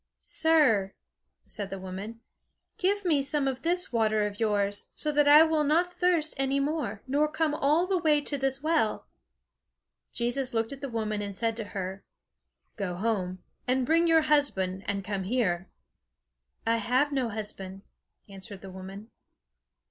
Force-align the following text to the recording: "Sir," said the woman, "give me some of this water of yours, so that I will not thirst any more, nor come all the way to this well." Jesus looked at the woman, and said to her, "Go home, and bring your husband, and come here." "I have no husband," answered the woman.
"Sir," 0.23 0.95
said 1.45 1.69
the 1.69 1.77
woman, 1.77 2.21
"give 2.79 3.05
me 3.05 3.21
some 3.21 3.47
of 3.47 3.61
this 3.61 3.93
water 3.93 4.25
of 4.25 4.39
yours, 4.39 4.89
so 4.95 5.11
that 5.11 5.27
I 5.27 5.43
will 5.43 5.63
not 5.63 5.93
thirst 5.93 6.33
any 6.37 6.59
more, 6.59 7.03
nor 7.05 7.27
come 7.31 7.53
all 7.53 7.85
the 7.85 7.99
way 7.99 8.19
to 8.21 8.35
this 8.35 8.63
well." 8.63 9.05
Jesus 10.11 10.55
looked 10.55 10.71
at 10.73 10.81
the 10.81 10.89
woman, 10.89 11.21
and 11.21 11.35
said 11.35 11.55
to 11.57 11.65
her, 11.65 12.03
"Go 12.77 12.95
home, 12.95 13.43
and 13.67 13.85
bring 13.85 14.07
your 14.07 14.21
husband, 14.23 14.81
and 14.87 15.03
come 15.05 15.21
here." 15.25 15.69
"I 16.65 16.77
have 16.77 17.11
no 17.11 17.29
husband," 17.29 17.83
answered 18.27 18.61
the 18.61 18.71
woman. 18.71 19.11